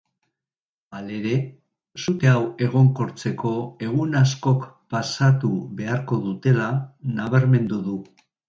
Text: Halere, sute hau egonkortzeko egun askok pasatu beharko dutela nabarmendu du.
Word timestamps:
Halere, 0.99 1.33
sute 2.05 2.31
hau 2.31 2.39
egonkortzeko 2.69 3.53
egun 3.89 4.17
askok 4.23 4.67
pasatu 4.95 5.55
beharko 5.83 6.23
dutela 6.27 6.73
nabarmendu 7.21 7.83
du. 7.91 8.01